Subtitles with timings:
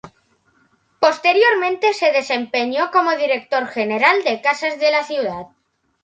[0.99, 5.45] Posteriormente se desempeñó como Director general de Casas de la Ciudad.